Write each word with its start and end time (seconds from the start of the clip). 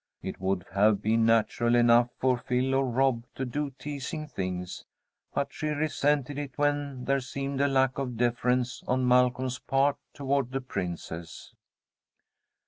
It 0.23 0.41
would 0.41 0.65
have 0.71 0.99
been 0.99 1.27
natural 1.27 1.75
enough 1.75 2.09
for 2.17 2.35
Phil 2.35 2.73
or 2.73 2.87
Rob 2.87 3.23
to 3.35 3.45
do 3.45 3.69
teasing 3.77 4.25
things, 4.25 4.83
but 5.31 5.53
she 5.53 5.67
resented 5.67 6.39
it 6.39 6.57
when 6.57 7.05
there 7.05 7.19
seemed 7.19 7.61
a 7.61 7.67
lack 7.67 7.99
of 7.99 8.17
deference 8.17 8.81
on 8.87 9.07
Malcolm's 9.07 9.59
part 9.59 9.97
toward 10.15 10.53
the 10.53 10.61
Princess. 10.61 11.53